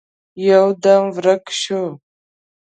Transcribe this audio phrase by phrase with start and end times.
[0.47, 1.81] يودم ورک شو.